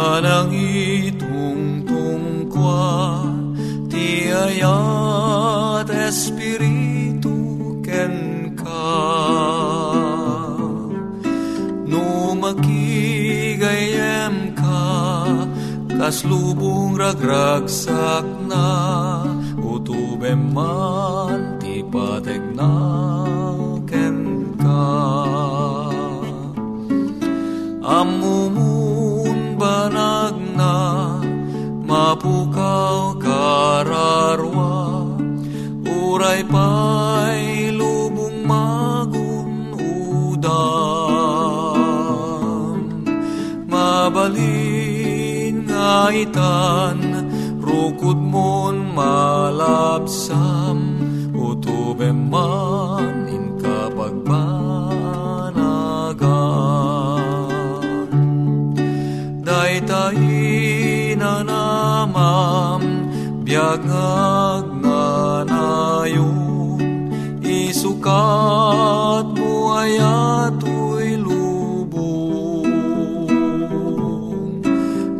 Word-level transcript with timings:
panangitong 0.00 1.84
tungkwa 1.84 3.20
ti 3.92 4.32
ayat 4.32 5.84
espiritu 5.92 7.36
ken 7.84 8.56
ka 8.56 8.96
no 11.84 12.32
makigayem 12.32 12.96
ka 14.56 14.88
kaslubong 16.00 16.96
ragragsak 16.96 18.24
na 18.48 18.72
utubem 19.60 20.48
man 20.56 21.60
na 22.56 22.72
ken 23.84 24.16
ka 24.56 24.88
Banag 29.80 30.36
na 30.60 30.76
mapukaw 31.88 33.16
kararwa 33.16 34.76
Uray 35.88 36.44
pa'y 36.44 37.72
lubong 37.72 38.44
magun 38.44 39.72
udam. 40.36 40.60
Mabalin 43.72 45.64
nga 45.64 46.12
itan 46.12 47.00
rukod 47.64 48.20
mon 48.20 48.84
malapsam 48.92 50.76
Utubem 51.32 52.28
man 52.28 53.29
biag 63.50 63.82
nagnanayon 63.82 65.10
isukat 67.42 69.26
mo 69.34 69.74
ayatoy 69.74 71.18
lubong. 71.18 72.70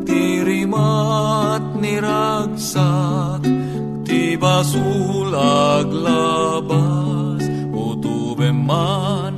Tirimat 0.06 1.74
niragsak 1.82 3.42
ti 4.06 4.38
basulag 4.38 5.90
labas? 5.90 7.42
Utubem 7.74 8.62
man 8.62 9.29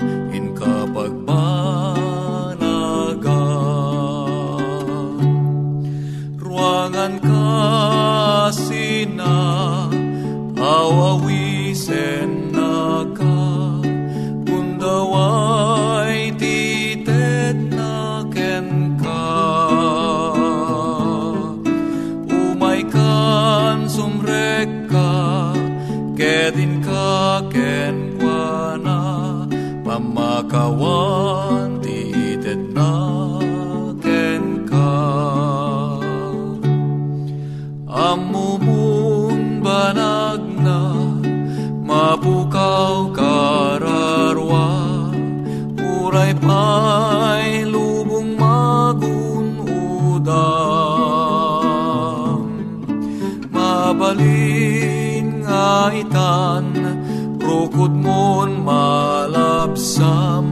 kasina 8.52 9.88
awawisen 10.60 12.52
na 12.52 13.00
ka. 13.16 13.40
Kundaway 14.44 16.36
tited 16.36 17.72
na 17.72 18.20
ken 18.28 19.00
ka. 19.00 19.24
Umay 22.28 22.84
kan 22.92 23.88
sumrek 23.88 24.69
ka 24.92 25.56
kedin 26.12 26.84
ka 26.84 27.40
ken 27.48 28.20
kuana 28.20 29.00
pamakawan 29.81 31.21
Amumun 38.02 39.62
banag 39.62 40.43
na 40.58 40.82
mapukaw 41.87 43.14
kararwa. 43.14 44.66
Uray 45.78 46.34
pa'y 46.34 47.62
lubong 47.70 48.34
magun 48.34 49.62
udam. 50.10 50.43
Mabalin 53.54 55.46
nga 55.46 55.94
itan 55.94 56.75
rukod 57.38 57.94
mon 57.94 58.66
malapsam 58.66 60.51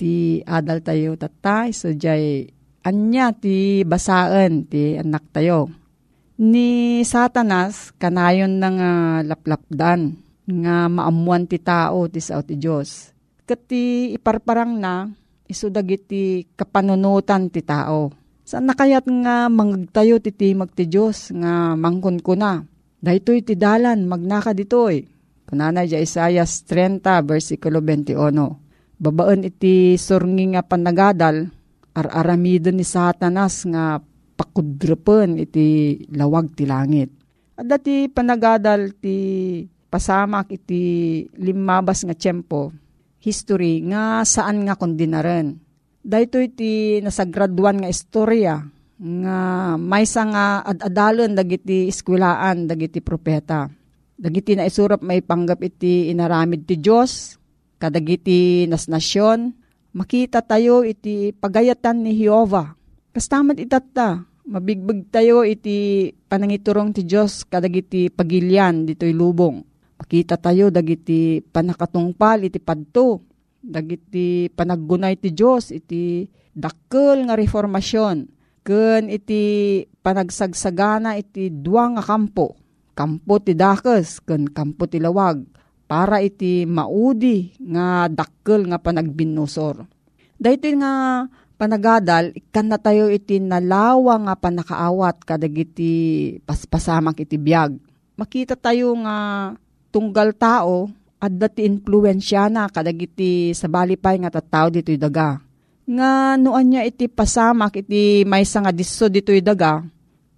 ti 0.00 0.40
adal 0.48 0.80
tayo 0.80 1.12
tatay, 1.20 1.76
so 1.76 1.92
jay 1.92 2.48
anya 2.80 3.36
ti 3.36 3.84
basaan 3.84 4.64
ti 4.64 4.96
anak 4.96 5.28
tayo. 5.36 5.68
Ni 6.40 7.04
satanas, 7.04 7.92
kanayon 8.00 8.56
na 8.56 8.68
nga 8.72 8.92
laplapdan, 9.20 10.16
nga 10.48 10.88
maamuan 10.88 11.44
ti 11.44 11.60
tao 11.60 12.08
ti 12.08 12.24
sao 12.24 12.40
ti 12.40 12.56
Diyos. 12.56 13.12
Kati 13.44 14.16
iparparang 14.16 14.80
na, 14.80 15.12
isudag 15.44 15.84
iti 15.92 16.48
kapanunutan 16.56 17.52
ti 17.52 17.60
tao. 17.60 18.08
Saan 18.48 18.64
na 18.64 18.72
kayat 18.72 19.04
nga 19.04 19.52
mangagtayo 19.52 20.16
ti 20.16 20.32
timag 20.32 20.72
ti 20.72 20.88
Diyos 20.88 21.28
nga 21.36 21.76
mangkon 21.76 22.24
ko 22.24 22.32
na. 22.40 22.64
Dahito'y 23.04 23.44
ti 23.44 23.54
dalan, 23.60 24.08
magnaka 24.08 24.56
dito'y. 24.56 25.04
Kunana 25.44 25.84
di 25.84 25.92
Isaias 26.00 26.64
30, 26.64 27.04
versikulo 27.20 27.84
21 27.84 28.69
Babaan 29.00 29.48
iti 29.48 29.96
surnging 29.96 30.52
nga 30.52 30.60
panagadal, 30.60 31.48
ar-aramidon 31.96 32.76
ni 32.76 32.84
satanas 32.84 33.64
nga 33.64 33.96
pakudrapan 34.36 35.40
iti 35.40 35.96
lawag 36.12 36.52
ti 36.52 36.68
langit. 36.68 37.08
At 37.56 37.64
dati 37.64 38.12
panagadal 38.12 38.92
ti 39.00 39.16
pasamak 39.88 40.52
iti 40.52 41.24
limabas 41.40 42.04
nga 42.04 42.12
tiyempo, 42.12 42.76
history 43.24 43.80
nga 43.88 44.20
saan 44.28 44.68
nga 44.68 44.76
kondinaren. 44.76 45.56
Dahito 46.04 46.36
iti 46.36 47.00
nasagraduan 47.00 47.80
nga 47.80 47.88
istorya 47.88 48.60
nga 49.00 49.38
maysa 49.80 50.28
nga 50.28 50.44
ad-adalon 50.60 51.32
dagiti 51.32 51.88
eskwelaan 51.88 52.68
dagiti 52.68 53.00
propeta. 53.00 53.64
Dagiti 54.20 54.52
na 54.52 54.68
isurap 54.68 55.00
may 55.00 55.24
panggap 55.24 55.64
iti 55.64 56.12
inaramid 56.12 56.68
ti 56.68 56.76
Diyos 56.76 57.39
kadagiti 57.80 58.68
nas 58.68 58.86
nasyon, 58.92 59.56
makita 59.96 60.44
tayo 60.44 60.84
iti 60.84 61.32
pagayatan 61.32 62.04
ni 62.04 62.12
Jehovah. 62.20 62.76
Kastamat 63.16 63.56
itatta, 63.56 64.22
mabigbig 64.44 65.08
tayo 65.08 65.42
iti 65.42 66.12
panangiturong 66.28 66.92
ti 66.92 67.08
Diyos 67.08 67.48
kadagiti 67.48 68.12
pagilyan 68.12 68.84
dito'y 68.84 69.16
lubong. 69.16 69.64
Makita 69.96 70.36
tayo 70.36 70.68
dagiti 70.68 71.40
panakatungpal 71.40 72.44
iti 72.46 72.60
padto, 72.60 73.24
dagiti 73.60 74.52
panaggunay 74.52 75.16
ti 75.16 75.32
Diyos 75.32 75.72
iti 75.72 76.28
dakkel 76.52 77.28
nga 77.28 77.34
reformasyon, 77.36 78.16
ken 78.60 79.08
iti 79.08 79.42
panagsagsagana 80.04 81.16
iti 81.16 81.52
duwa 81.52 81.96
nga 81.96 82.02
kampo, 82.04 82.56
kampo 82.96 83.34
ti 83.40 83.52
dakes 83.56 84.24
ken 84.24 84.48
kampo 84.48 84.84
ti 84.88 85.00
lawag 85.00 85.59
para 85.90 86.22
iti 86.22 86.62
maudi 86.70 87.50
nga 87.58 88.06
dakkel 88.06 88.70
nga 88.70 88.78
panagbinusor. 88.78 89.82
Dahito 90.38 90.70
nga 90.78 91.26
panagadal, 91.58 92.30
ikan 92.30 92.70
na 92.70 92.78
tayo 92.78 93.10
iti 93.10 93.42
nalawa 93.42 94.14
nga 94.22 94.34
panakaawat 94.38 95.26
kadagiti 95.26 95.92
paspasamak 96.46 97.26
iti 97.26 97.34
biyag. 97.34 97.74
Makita 98.14 98.54
tayo 98.54 98.94
nga 99.02 99.50
tunggal 99.90 100.30
tao 100.38 100.86
at 101.18 101.34
dati 101.34 101.66
influensya 101.66 102.46
na 102.46 102.70
kadagiti 102.70 103.50
sa 103.50 103.66
balipay 103.66 104.22
nga 104.22 104.30
tattao 104.30 104.70
dito'y 104.70 104.94
daga. 104.94 105.42
Nga 105.90 106.38
noan 106.38 106.70
niya 106.70 106.86
iti 106.86 107.10
pasamak 107.10 107.82
iti 107.82 108.22
maysa 108.22 108.62
nga 108.62 108.70
disso 108.70 109.10
dito'y 109.10 109.42
daga, 109.42 109.82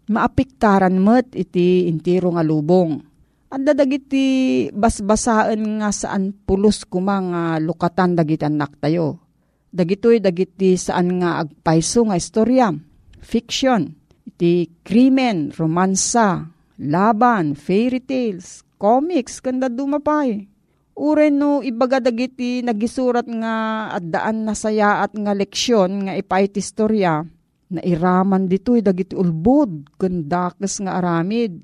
maapiktaran 0.09 0.97
met 0.97 1.37
iti 1.37 1.85
intiro 1.93 2.33
nga 2.33 2.41
lubong 2.41 3.12
Anda 3.53 3.77
dagiti 3.77 4.25
basbasaan 4.73 5.85
nga 5.85 5.93
saan 5.93 6.33
pulos 6.33 6.89
kumang 6.89 7.37
lukatan 7.61 8.17
dagiti 8.17 8.49
anak 8.49 8.81
tayo. 8.81 9.21
Dagitoy 9.69 10.25
dagiti 10.25 10.73
saan 10.81 11.21
nga 11.21 11.45
agpaiso 11.45 12.09
nga 12.09 12.17
istorya, 12.17 12.73
fiction, 13.21 13.93
iti 14.25 14.73
krimen, 14.81 15.53
romansa, 15.53 16.49
laban, 16.81 17.53
fairy 17.53 18.01
tales, 18.01 18.65
comics, 18.81 19.45
kanda 19.45 19.69
dumapay. 19.69 20.49
Uren 20.97 21.37
no 21.37 21.61
ibaga 21.61 22.01
dagiti 22.01 22.65
nagisurat 22.65 23.29
nga 23.29 23.55
at 23.93 24.05
daan 24.09 24.49
na 24.49 24.57
saya 24.57 25.05
at 25.05 25.13
nga 25.13 25.37
leksyon 25.37 26.09
nga 26.09 26.17
ipait 26.17 26.57
istorya 26.57 27.21
na 27.69 27.81
iraman 27.85 28.49
ditoy 28.49 28.81
dagiti 28.81 29.13
ulbod 29.13 29.93
kandakas 30.01 30.81
nga 30.85 31.01
aramid 31.01 31.61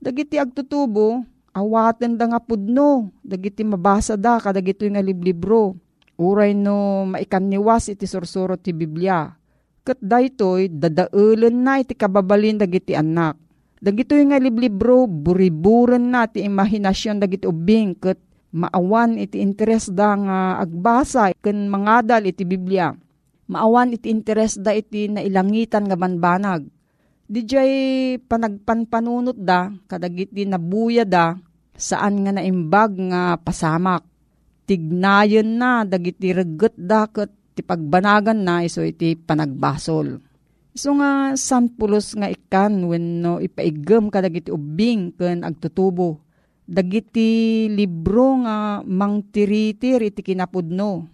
Dagiti 0.00 0.40
agtutubo, 0.40 1.20
awaten 1.52 2.16
da 2.16 2.24
nga 2.24 2.40
pudno, 2.40 3.12
dagiti 3.20 3.60
mabasa 3.60 4.16
da 4.16 4.40
kadagito 4.40 4.88
nga 4.88 5.04
liblibro. 5.04 5.76
Uray 6.16 6.56
no 6.56 7.04
maikanniwas 7.04 7.92
iti 7.92 8.08
sursuro 8.08 8.56
ti 8.56 8.72
Biblia. 8.72 9.28
Kat 9.84 10.00
daytoy 10.00 10.72
dadaulen 10.72 11.52
na 11.52 11.84
iti 11.84 11.92
kababalin 11.92 12.56
dagiti 12.56 12.96
anak. 12.96 13.36
Dagito 13.76 14.16
nga 14.16 14.40
liblibro, 14.40 15.04
buriburan 15.04 16.08
na 16.08 16.24
ti 16.24 16.48
imahinasyon 16.48 17.20
dagiti 17.20 17.44
ubing 17.44 17.92
kat 18.00 18.16
maawan 18.56 19.20
iti 19.20 19.44
interes 19.44 19.92
da 19.92 20.16
nga 20.16 20.38
agbasa 20.64 21.36
ken 21.44 21.68
mangadal 21.68 22.24
iti 22.24 22.48
Biblia. 22.48 22.96
Maawan 23.52 23.92
iti 23.92 24.08
interes 24.08 24.56
da 24.56 24.72
iti 24.72 25.12
nailangitan 25.12 25.84
nga 25.84 25.96
banbanag 26.00 26.64
Dijay 27.30 28.18
panagpanpanunot 28.26 29.38
da, 29.38 29.70
kadagiti 29.86 30.42
nabuya 30.42 31.06
da, 31.06 31.38
saan 31.78 32.26
nga 32.26 32.34
naimbag 32.34 32.98
nga 33.06 33.38
pasamak. 33.38 34.02
Tignayon 34.66 35.54
na, 35.54 35.86
dagiti 35.86 36.34
reget 36.34 36.74
da, 36.74 37.06
kat 37.06 37.30
ti 37.54 37.62
pagbanagan 37.62 38.34
na, 38.34 38.66
iso 38.66 38.82
iti 38.82 39.14
panagbasol. 39.14 40.18
So 40.74 40.98
nga, 40.98 41.38
sampulos 41.38 42.18
nga 42.18 42.26
ikan, 42.26 42.90
when 42.90 43.22
no, 43.22 43.38
ipaigam 43.38 44.10
kadagiti 44.10 44.50
ubing, 44.50 45.14
ken 45.14 45.46
agtutubo. 45.46 46.18
Dagiti 46.66 47.70
libro 47.70 48.42
nga 48.42 48.82
mangtiritir 48.82 50.02
iti 50.02 50.26
kinapudno. 50.26 51.06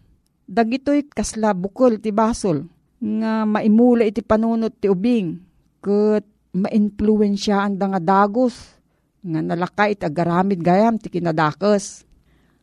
Dagito'y 0.49 1.13
kasla 1.13 1.53
bukol 1.53 2.01
ti 2.01 2.09
basol, 2.09 2.65
nga 3.05 3.45
maimula 3.45 4.09
iti 4.09 4.25
panunot 4.25 4.81
ti 4.81 4.89
ubing 4.89 5.46
ket 5.81 6.25
ma-influensyaan 6.57 7.77
da 7.77 7.93
nga 7.93 8.01
dagos 8.01 8.77
nga 9.27 9.41
nalakay 9.43 9.99
iti 9.99 10.07
agaramid 10.07 10.63
gayam 10.63 10.97
ti 10.97 11.11
kinadakes. 11.11 12.07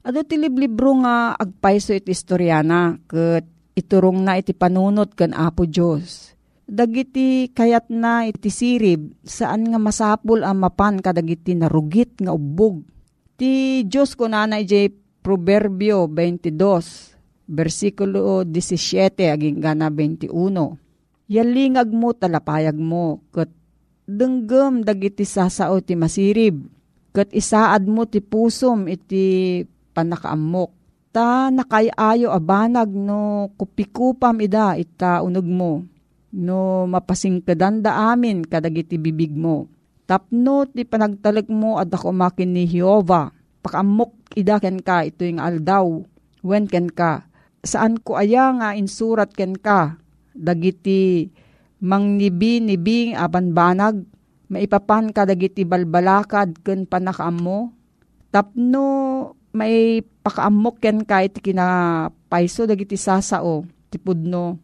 Ado 0.03 0.23
ti 0.23 0.35
liblibro 0.35 0.99
nga 1.03 1.35
agpayso 1.35 1.95
iti 1.95 2.11
istoryana 2.11 2.99
ket 3.07 3.47
iturong 3.75 4.23
na 4.23 4.39
iti 4.39 4.51
panunot 4.55 5.15
ken 5.15 5.31
Apo 5.35 5.67
Dios. 5.67 6.35
Dagiti 6.63 7.51
kayat 7.51 7.91
na 7.91 8.23
iti 8.23 8.47
sirib 8.47 9.11
saan 9.27 9.67
nga 9.67 9.79
masapul 9.79 10.47
ang 10.47 10.63
mapan 10.63 11.03
kadagiti 11.03 11.51
narugit 11.55 12.15
nga 12.23 12.31
ubog. 12.31 12.87
Ti 13.35 13.83
Dios 13.83 14.15
ko 14.15 14.31
nanay 14.31 14.63
jay 14.63 14.87
Proverbio 15.23 16.07
22 16.07 17.47
versikulo 17.47 18.47
17 18.47 19.31
aging 19.31 19.59
gana 19.59 19.91
21 19.91 20.82
Yalingag 21.31 21.87
mo 21.87 22.11
talapayag 22.11 22.75
mo, 22.75 23.23
kat 23.31 23.47
denggem 24.03 24.83
dagiti 24.83 25.23
sasao 25.23 25.79
ti 25.79 25.95
masirib, 25.95 26.67
kat 27.15 27.31
isaad 27.31 27.87
mo 27.87 28.03
ti 28.03 28.19
pusom 28.19 28.91
iti 28.91 29.63
panakaamok. 29.95 30.71
Ta 31.13 31.53
nakayayo 31.53 32.33
abanag 32.33 32.89
no 32.89 33.53
kupikupam 33.55 34.35
ida 34.41 34.75
ita 34.75 35.21
unog 35.21 35.45
mo, 35.45 35.85
no 36.33 36.89
mapasingkadan 36.89 37.85
da 37.85 38.11
amin 38.11 38.43
kadagiti 38.43 38.97
bibig 38.97 39.31
mo. 39.31 39.69
Tapno 40.03 40.67
ti 40.67 40.83
panagtalag 40.83 41.47
mo 41.47 41.79
at 41.79 41.93
ako 41.93 42.11
makin 42.11 42.51
ni 42.51 42.67
Jehovah, 42.67 43.31
pakamok 43.63 44.11
ida 44.35 44.59
ken 44.59 44.83
ka 44.83 45.07
ito 45.07 45.23
yung 45.23 45.39
aldaw, 45.39 46.03
when 46.43 46.67
ken 46.67 46.91
ka. 46.91 47.29
Saan 47.63 47.95
ko 48.03 48.19
aya 48.19 48.51
nga 48.59 48.75
insurat 48.75 49.31
ken 49.31 49.55
ka, 49.55 50.02
dagiti 50.35 51.29
mangnibi-nibing 51.79 53.15
aban 53.17 53.53
banag, 53.53 54.03
maipapan 54.49 55.09
ka 55.09 55.25
dagiti 55.25 55.65
balbalakad 55.65 56.61
ken 56.61 56.85
panakaam 56.85 57.37
mo. 57.39 57.59
Tapno 58.33 58.85
may 59.53 60.01
pakaamok 60.01 60.81
ken 60.81 61.05
ka 61.05 61.21
iti 61.21 61.39
kinapaiso 61.39 62.65
dagiti 62.65 62.97
sasao. 62.97 63.65
ti 63.93 64.01
pudno. 64.01 64.57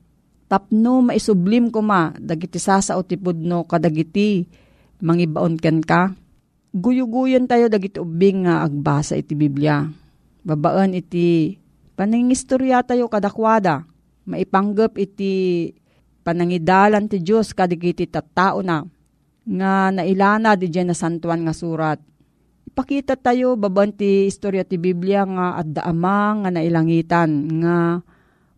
Tapno 0.49 1.05
maisublim 1.05 1.69
ko 1.69 1.85
ma, 1.85 2.09
dagiti 2.17 2.57
sasao 2.57 3.05
ti 3.05 3.13
pudno 3.13 3.69
kadagiti, 3.69 4.49
mangibaon 5.05 5.53
ken 5.61 5.85
ka. 5.85 6.17
Guyuguyon 6.73 7.45
tayo 7.45 7.69
dagiti 7.69 8.01
ubing 8.01 8.49
nga 8.49 8.65
agbasa 8.65 9.13
iti 9.13 9.37
Biblia. 9.37 9.85
Babaan 10.41 10.97
iti 10.97 11.57
paningistorya 11.93 12.81
tayo 12.81 13.05
kadakwada. 13.05 13.85
Maipanggap 14.29 14.93
iti 15.01 15.65
panangidalan 16.21 17.09
ti 17.09 17.17
Diyos 17.17 17.57
kadigiti 17.57 18.05
tattao 18.05 18.61
na 18.61 18.85
nga 19.49 19.89
nailana 19.89 20.53
di 20.53 20.69
dyan 20.69 20.93
na 20.93 20.95
santuan 20.95 21.41
nga 21.41 21.57
surat. 21.57 21.97
Ipakita 22.69 23.17
tayo 23.17 23.57
baban 23.57 23.89
ti 23.89 24.29
istorya 24.29 24.61
ti 24.61 24.77
Biblia 24.77 25.25
nga 25.25 25.57
adda 25.57 25.81
ama 25.89 26.45
nga 26.45 26.49
nailangitan 26.53 27.29
nga 27.65 28.05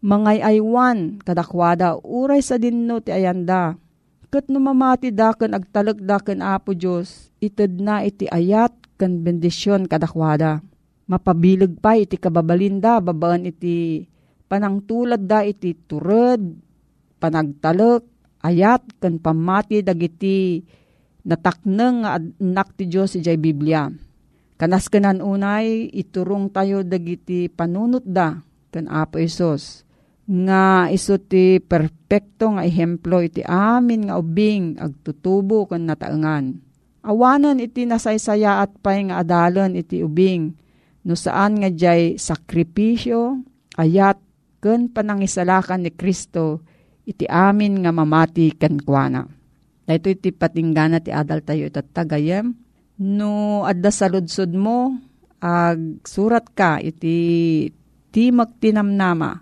mangay 0.03 0.43
aywan 0.43 1.23
kadakwada 1.23 1.95
uray 2.03 2.43
sa 2.43 2.59
dinno 2.59 2.99
ti 2.99 3.15
ayanda. 3.15 3.79
Kat 4.27 4.51
numamati 4.51 5.11
da 5.11 5.31
ken 5.31 5.55
agtalag 5.55 6.03
da 6.03 6.19
ken 6.19 6.43
apo 6.43 6.75
Diyos 6.75 7.31
ited 7.39 7.79
na 7.79 8.03
iti 8.03 8.27
ayat 8.27 8.75
ken 8.99 9.23
bendisyon 9.23 9.87
kadakwada. 9.87 10.59
Mapabilig 11.07 11.79
pa 11.79 11.95
iti 11.95 12.19
kababalinda 12.19 12.99
babaan 12.99 13.47
iti 13.47 14.07
panangtulad 14.51 15.23
da 15.23 15.47
iti 15.47 15.71
turod 15.87 16.43
panagtalek 17.23 18.03
ayat 18.43 18.83
ken 18.99 19.15
pamati 19.15 19.79
dagiti 19.79 20.59
natakneng 21.23 22.03
nga 22.03 22.19
anak 22.19 22.75
ti 22.75 22.91
Diyos 22.91 23.15
ijay 23.15 23.39
Biblia. 23.39 23.87
Kanas 24.59 24.91
kanan 24.91 25.23
unay, 25.23 25.89
iturong 25.89 26.51
tayo 26.51 26.83
dagiti 26.83 27.47
panunot 27.47 28.03
da 28.03 28.43
kan 28.69 28.85
Apo 28.91 29.17
Isos. 29.23 29.87
Nga 30.27 30.91
iso 30.93 31.17
ti 31.17 31.57
perpekto 31.57 32.53
nga 32.53 32.67
ehemplo 32.67 33.23
iti 33.23 33.41
amin 33.41 34.11
nga 34.11 34.19
ubing 34.19 34.77
agtutubo 34.77 35.65
kan 35.65 35.87
nataengan. 35.87 36.59
Awanan 37.01 37.57
iti 37.57 37.89
nasaysaya 37.89 38.61
at 38.61 38.77
pay 38.83 39.09
nga 39.09 39.25
adalan 39.25 39.73
iti 39.73 40.05
ubing 40.05 40.53
no 41.01 41.17
saan 41.17 41.57
nga 41.57 41.69
jay 41.73 42.21
sakripisyo, 42.21 43.41
ayat, 43.73 44.21
ken 44.61 44.87
panangisalakan 44.93 45.83
ni 45.83 45.91
Kristo 45.91 46.61
iti 47.03 47.25
amin 47.25 47.81
nga 47.81 47.91
mamati 47.91 48.53
ken 48.53 48.77
kuana. 48.77 49.25
Dahito 49.83 50.07
iti 50.13 50.29
patinggana 50.29 51.01
ti 51.01 51.09
adal 51.09 51.41
tayo 51.41 51.65
itatagayem. 51.67 52.53
No 53.01 53.65
adda 53.65 53.89
sa 53.89 54.07
ludsod 54.07 54.53
mo, 54.53 54.93
ag 55.41 56.05
surat 56.05 56.45
ka 56.53 56.77
iti 56.77 57.67
Timog 58.13 58.61
Tinamnama, 58.61 59.41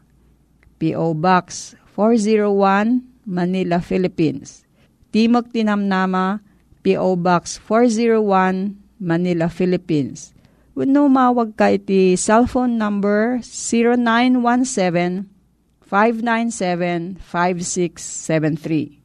P.O. 0.80 1.18
Box 1.18 1.76
401, 1.98 3.04
Manila, 3.28 3.84
Philippines. 3.84 4.64
Timog 5.12 5.52
Tinamnama, 5.52 6.40
P.O. 6.86 7.18
Box 7.20 7.60
401, 7.68 8.78
Manila, 9.02 9.50
Philippines. 9.52 10.38
Wano 10.80 11.12
mawag 11.12 11.60
ka 11.60 11.76
iti 11.76 12.16
cellphone 12.16 12.80
number 12.80 13.44
0917 13.44 15.28
597 15.84 17.20
5673 17.20 19.00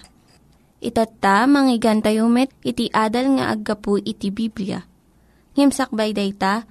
Itatta, 0.78 1.50
manggigan 1.50 1.98
tayo 1.98 2.30
met, 2.30 2.54
iti 2.62 2.86
adal 2.94 3.34
nga 3.36 3.50
aggapu 3.50 3.98
iti 3.98 4.30
Biblia. 4.30 4.86
Ngimsakbay 5.58 6.14
day 6.14 6.30
ta, 6.30 6.70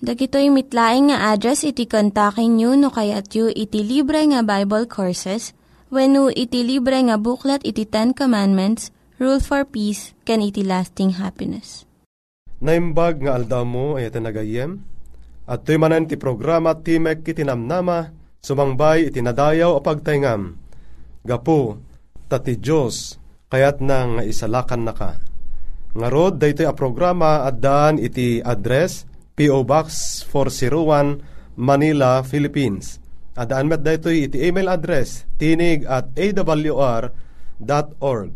Dagitoy 0.00 0.48
mitlaing 0.48 1.12
nga 1.12 1.36
address 1.36 1.60
iti 1.60 1.84
kontakin 1.84 2.56
nyo 2.56 2.72
no 2.72 2.88
kayat 2.88 3.36
yu 3.36 3.52
iti 3.52 3.84
libre 3.84 4.24
nga 4.32 4.40
Bible 4.40 4.88
Courses 4.88 5.52
when 5.92 6.16
iti 6.32 6.64
libre 6.64 6.96
nga 7.04 7.20
buklat 7.20 7.60
iti 7.68 7.84
Ten 7.84 8.16
Commandments 8.16 8.88
Rule 9.20 9.44
for 9.44 9.68
Peace, 9.68 10.16
can 10.24 10.40
iti 10.40 10.64
lasting 10.64 11.20
happiness. 11.20 11.84
Naimbag 12.64 13.20
nga 13.20 13.36
aldaw 13.36 13.68
mo 13.68 14.00
ay 14.00 14.08
nagayem, 14.08 14.80
at 15.44 15.68
tuy 15.68 15.76
manan 15.76 16.08
ti 16.08 16.16
programa 16.16 16.72
Timek 16.80 17.20
itinamnama, 17.20 18.08
sumangbay 18.40 19.12
itinadayaw 19.12 19.76
o 19.76 19.84
pagtaingam. 19.84 20.56
Gapu, 21.28 21.76
tati 22.32 22.56
Diyos, 22.56 23.20
kayat 23.52 23.84
na 23.84 24.16
nga 24.16 24.22
isalakan 24.24 24.88
na 24.88 24.96
ka. 24.96 25.20
Nga 25.92 26.08
rod, 26.08 26.40
daytoy 26.40 26.64
a 26.64 26.72
programa 26.72 27.44
at 27.44 27.60
daan 27.60 28.00
iti 28.00 28.40
address, 28.40 29.09
P.O. 29.40 29.64
Box 29.64 30.20
401, 30.28 31.24
Manila, 31.56 32.20
Philippines. 32.20 33.00
Adaan 33.40 33.72
met 33.72 33.80
daytoy 33.80 34.28
iti 34.28 34.44
email 34.44 34.68
address, 34.68 35.24
tinig 35.40 35.88
at 35.88 36.12
awr.org. 36.12 38.28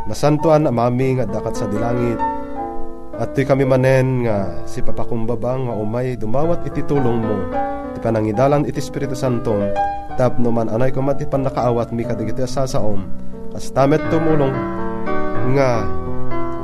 Nasantuan 0.09 0.65
amami 0.65 1.21
nga 1.21 1.29
dakat 1.29 1.53
sa 1.53 1.69
dilangit. 1.69 2.17
At 3.21 3.37
ti 3.37 3.45
kami 3.45 3.69
manen 3.69 4.25
nga 4.25 4.65
si 4.65 4.81
papakumbaba 4.81 5.69
nga 5.69 5.75
umay 5.76 6.17
dumawat 6.17 6.65
iti 6.65 6.81
tulong 6.88 7.21
mo. 7.21 7.38
Ti 7.93 8.00
panangidalan 8.00 8.65
iti 8.65 8.81
Espiritu 8.81 9.12
Santo. 9.12 9.53
Tapno 10.17 10.49
man 10.49 10.73
anay 10.73 10.97
ko 10.97 11.05
mati 11.05 11.29
pan 11.29 11.45
nakaawat 11.45 11.93
mi 11.93 12.09
kadigiti 12.09 12.41
asasaom. 12.41 13.05
Kas 13.53 13.69
tamet 13.69 14.00
tumulong 14.09 14.57
nga 15.53 15.85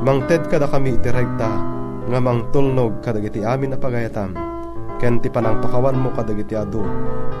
mangted 0.01 0.49
kada 0.49 0.65
kami 0.65 0.97
iti 0.97 1.13
regta 1.13 1.72
nga 2.03 2.19
mangtulnog 2.19 2.99
kadagiti 2.99 3.43
amin 3.43 3.75
na 3.75 3.79
pagayatam. 3.79 4.35
Ken 4.99 5.19
ti 5.19 5.27
panangpakawan 5.31 5.99
mo 5.99 6.11
kadagiti 6.11 6.55
adu 6.55 6.83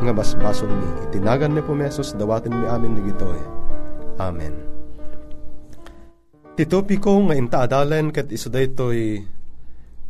nga 0.03 0.11
basbason 0.11 0.71
mi. 0.71 0.89
Itinagan 1.07 1.55
ni 1.55 1.61
Pumesos 1.63 2.15
dawatin 2.15 2.55
mi 2.55 2.67
amin 2.67 2.95
digitoy. 2.99 3.39
Amen. 4.19 4.53
Ti 6.53 6.63
topiko 6.69 7.17
nga 7.27 7.35
intaadalen 7.35 8.13
ket 8.13 8.29
iso 8.29 8.47
daytoy 8.47 9.25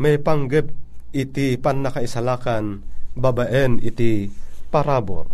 may 0.01 0.17
panggep 0.19 0.67
iti 1.13 1.55
pannakaisalakan 1.55 2.83
babaen 3.15 3.79
iti 3.79 4.27
parabor. 4.74 5.29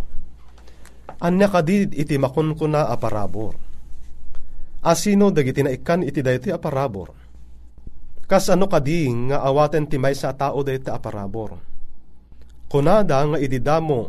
Anya 1.20 1.48
kadid 1.52 1.92
iti 1.96 2.16
makunkuna 2.16 2.88
a 2.88 2.96
parabor. 2.96 3.56
Asino 4.80 5.28
dagiti 5.28 5.60
na 5.60 5.72
ikan 5.76 6.00
iti 6.00 6.24
dayti 6.24 6.48
aparabor. 6.48 7.19
Kas 8.30 8.46
ano 8.46 8.70
kadi 8.70 9.10
nga 9.26 9.42
awaten 9.42 9.90
ti 9.90 9.98
may 9.98 10.14
sa 10.14 10.30
tao 10.30 10.62
dayti 10.62 10.86
aparabor. 10.86 11.58
Kunada 12.70 13.26
nga 13.26 13.38
ididamo 13.42 14.06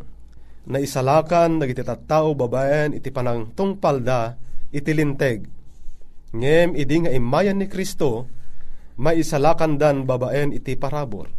na 0.70 0.78
isalakan 0.78 1.58
dagiti 1.58 1.82
tattao 1.82 2.38
babaen 2.38 2.94
iti 2.94 3.10
panang 3.10 3.50
tungpalda 3.58 4.38
iti 4.70 4.94
linteg. 4.94 5.50
Ngem 6.38 6.78
idi 6.78 7.02
nga 7.02 7.10
imayan 7.10 7.58
ni 7.58 7.66
Kristo 7.66 8.30
maisalakan 9.02 9.82
dan 9.82 10.06
babaen 10.06 10.54
iti 10.54 10.78
parabor. 10.78 11.34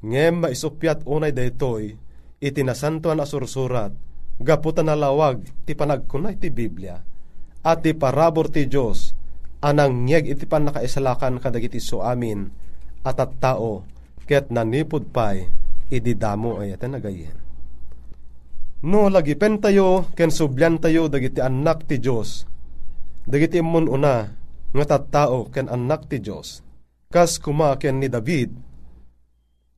Ngem 0.00 0.40
maisupyat 0.48 1.04
unay 1.04 1.36
daytoy 1.36 1.92
iti 2.40 2.60
nasantuan 2.64 3.20
a 3.20 3.28
sursurat 3.28 3.92
gaputan 4.40 4.88
na 4.88 4.96
lawag 4.98 5.46
ti 5.68 5.76
panagkunay 5.76 6.40
ti 6.40 6.48
Biblia 6.48 6.98
at 7.62 7.84
ti 7.86 7.92
parabor 7.92 8.50
ti 8.50 8.66
Dios 8.66 9.13
anang 9.64 10.04
ngeg 10.04 10.36
iti 10.36 10.44
pan 10.44 10.68
nakaisalakan 10.68 11.40
kadagiti 11.40 11.80
so 11.80 12.04
amin 12.04 12.52
at 13.00 13.16
at 13.16 13.32
tao 13.40 13.88
ket 14.28 14.52
nanipod 14.52 15.08
pay 15.08 15.48
ididamo 15.88 16.60
ay 16.60 16.76
atan 16.76 17.00
nagayen. 17.00 17.36
No 18.84 19.08
lagipen 19.08 19.64
tayo 19.64 20.12
ken 20.12 20.28
subyan 20.28 20.76
tayo 20.76 21.08
dagiti 21.08 21.40
anak 21.40 21.88
ti 21.88 21.96
Dios. 21.96 22.44
Dagiti 23.24 23.64
mon 23.64 23.88
una 23.88 24.28
nga 24.76 24.84
tattao 24.84 25.48
ken 25.48 25.72
anak 25.72 26.12
ti 26.12 26.20
Dios. 26.20 26.60
Kas 27.08 27.40
kuma 27.40 27.80
ken 27.80 28.04
ni 28.04 28.12
David 28.12 28.52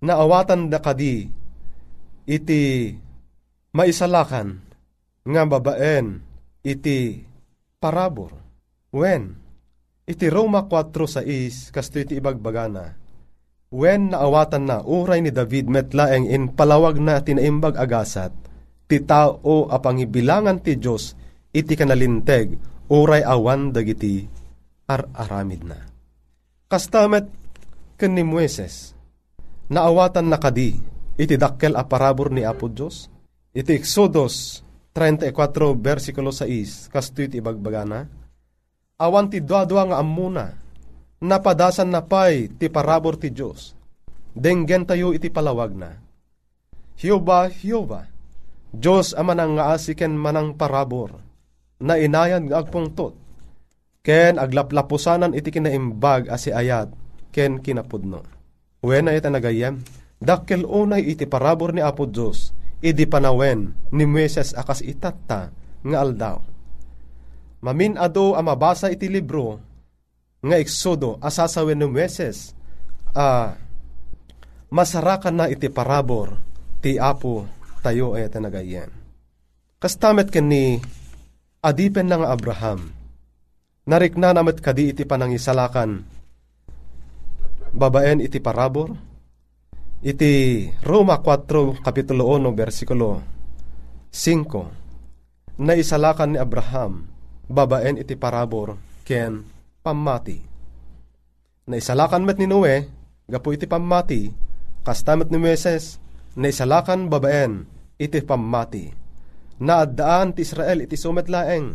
naawatan 0.02 0.68
da 0.68 0.82
kadi 0.82 1.30
iti 2.26 2.90
maisalakan 3.70 4.58
nga 5.22 5.42
babaen 5.46 6.18
iti 6.66 7.22
parabor. 7.78 8.34
When? 8.90 9.45
Iti 10.06 10.30
Roma 10.30 10.70
4.6 10.70 11.74
kasto 11.74 11.98
iti 11.98 12.22
ibagbagana. 12.22 12.94
When 13.74 14.14
naawatan 14.14 14.70
na 14.70 14.78
uray 14.86 15.18
ni 15.18 15.34
David 15.34 15.66
metlaeng 15.66 16.30
in 16.30 16.54
palawag 16.54 17.02
na 17.02 17.18
tinaimbag 17.18 17.74
agasat, 17.74 18.30
ti 18.86 19.02
tao 19.02 19.66
apangibilangan 19.66 20.62
ti 20.62 20.78
Diyos 20.78 21.18
iti 21.50 21.74
kanalinteg 21.74 22.54
uray 22.86 23.26
awan 23.26 23.74
dagiti 23.74 24.22
ar-aramid 24.86 25.66
na. 25.66 25.82
Kastamet 26.70 27.26
ken 27.98 28.14
ni 28.14 28.22
Mueses, 28.22 28.94
naawatan 29.66 30.30
na 30.30 30.38
kadi 30.38 30.78
iti 31.18 31.34
dakkel 31.34 31.74
a 31.74 31.82
parabor 31.82 32.30
ni 32.30 32.46
Apo 32.46 32.70
Diyos, 32.70 33.10
iti 33.50 33.74
Exodus 33.74 34.62
34 34.94 35.34
versikulo 35.74 36.30
6 36.30 36.94
kasto 36.94 37.26
iti 37.26 37.42
ibagbagana, 37.42 38.06
awan 38.96 39.28
ti 39.28 39.44
dua-dua 39.44 39.92
nga 39.92 40.00
amuna, 40.00 40.56
napadasan 41.20 41.92
na 41.92 42.00
pay 42.00 42.48
ti 42.48 42.72
parabor 42.72 43.20
ti 43.20 43.28
Diyos, 43.28 43.76
denggen 44.32 44.88
tayo 44.88 45.12
iti 45.12 45.28
palawag 45.28 45.76
na. 45.76 46.00
Hiyoba, 46.96 47.52
Hiyoba, 47.52 48.08
Diyos 48.72 49.12
amanang 49.12 49.60
nga 49.60 49.76
asiken 49.76 50.16
manang 50.16 50.56
parabor, 50.56 51.20
na 51.76 52.00
inayan 52.00 52.48
nga 52.48 52.64
agpungtot, 52.64 53.12
ken 54.00 54.40
aglaplapusanan 54.40 55.36
iti 55.36 55.52
kinaimbag 55.52 56.32
asi 56.32 56.48
ayat, 56.48 56.88
ken 57.36 57.60
kinapudno. 57.60 58.24
Uwen 58.80 59.08
na 59.08 59.12
ita 59.12 59.28
nagayem, 59.28 59.84
dakkel 60.24 60.64
unay 60.64 61.04
iti 61.04 61.28
parabor 61.28 61.76
ni 61.76 61.84
Apo 61.84 62.08
Diyos, 62.08 62.56
idi 62.80 63.04
panawen 63.04 63.76
ni 63.92 64.08
Meses 64.08 64.56
akas 64.56 64.80
itatta 64.80 65.52
nga 65.84 65.98
aldaw 66.00 66.55
Mamin 67.64 67.96
ado 67.96 68.36
a 68.36 68.40
mabasa 68.44 68.92
iti 68.92 69.08
libro 69.08 69.60
nga 70.44 70.56
eksodo 70.60 71.16
asasawen 71.24 71.80
ng 71.80 71.92
meses 71.92 72.52
a 73.16 73.56
masarakan 74.68 75.34
na 75.34 75.46
iti 75.48 75.72
parabor 75.72 76.36
ti 76.84 77.00
apo 77.00 77.48
tayo 77.80 78.14
ay 78.14 78.28
tanagayen. 78.28 78.92
Kastamet 79.80 80.28
ken 80.28 80.46
ni 80.50 80.76
adipen 81.64 82.12
nga 82.12 82.30
Abraham 82.30 82.92
narikna 83.86 84.34
namet 84.34 84.58
kadi 84.58 84.90
iti 84.90 85.06
panangisalakan 85.06 86.02
babaen 87.70 88.18
iti 88.18 88.42
parabor 88.42 88.94
iti 90.02 90.66
Roma 90.82 91.22
4 91.22 91.82
kapitulo 91.86 92.26
1 92.34 92.50
versikulo 92.54 93.22
5 94.10 95.62
na 95.62 95.72
isalakan 95.78 96.34
ni 96.34 96.38
Abraham 96.42 97.15
babaen 97.46 97.98
iti 97.98 98.18
parabor 98.18 98.78
ken 99.06 99.46
pamati. 99.82 100.38
Naisalakan 101.66 102.22
met 102.22 102.38
ni 102.38 102.46
Noe, 102.46 102.86
gapo 103.26 103.50
iti 103.50 103.66
pamati, 103.66 104.30
kastamet 104.86 105.30
ni 105.30 105.38
Meses, 105.38 105.98
naisalakan 106.38 107.10
babaen 107.10 107.66
iti 107.98 108.22
pamati. 108.22 108.86
Naaddaan 109.56 110.36
ti 110.36 110.44
Israel 110.44 110.84
iti 110.84 110.94
sumet 110.94 111.26
laeng, 111.26 111.74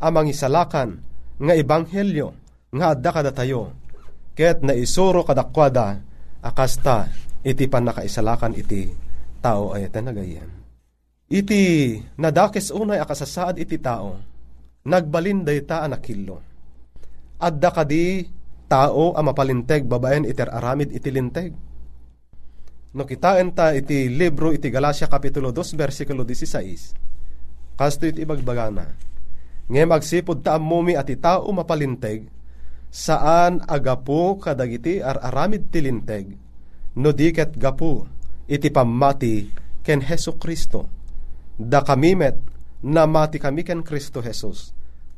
amang 0.00 0.30
isalakan 0.30 1.02
nga 1.36 1.52
ebanghelyo 1.52 2.32
nga 2.72 2.96
adda 2.96 3.10
kada 3.12 3.32
tayo, 3.32 3.76
ket 4.36 4.64
naisuro 4.64 5.24
kadakwada 5.24 6.00
akasta 6.40 7.08
iti 7.44 7.66
panakaisalakan 7.66 8.56
iti 8.56 8.88
tao 9.42 9.74
ay 9.74 9.88
nagayen. 9.90 10.48
Iti 11.26 11.98
nadakes 12.16 12.70
unay 12.70 13.02
akasasaad 13.02 13.58
iti 13.58 13.82
tao, 13.82 14.22
nagbalin 14.86 15.42
dayta 15.42 15.82
anakillo. 15.82 16.38
Adda 17.42 17.70
kadi 17.74 18.22
tao 18.70 19.12
a 19.18 19.20
mapalinteg 19.20 19.84
babaen 19.84 20.24
iter 20.24 20.48
aramid 20.48 20.94
iti 20.94 21.10
linteg. 21.10 21.50
No 22.96 23.04
kitaan 23.04 23.52
ta 23.52 23.76
iti 23.76 24.08
libro 24.08 24.54
iti 24.54 24.72
Galacia 24.72 25.10
Kapitulo 25.10 25.52
2 25.52 25.76
versikulo 25.76 26.24
16. 26.24 27.76
Kasto 27.76 28.08
iti 28.08 28.24
ibagbagana. 28.24 28.86
Nge 29.66 29.82
magsipod 29.84 30.40
ta 30.40 30.56
amumi 30.56 30.96
at 30.96 31.10
tao 31.20 31.50
mapalinteg 31.50 32.30
saan 32.88 33.60
agapu 33.66 34.38
kadagiti 34.40 35.02
ar 35.02 35.20
aramid 35.20 35.68
ti 35.68 35.82
no 36.96 37.10
diket 37.12 37.58
gapu 37.58 38.06
iti 38.48 38.72
pamati 38.72 39.50
ken 39.84 40.00
Heso 40.00 40.38
Kristo. 40.40 40.88
Da 41.58 41.84
kamimet 41.84 42.36
na 42.86 43.04
mati 43.04 43.36
kami 43.36 43.64
ken 43.64 43.80
Kristo 43.84 44.20
Jesus 44.24 44.75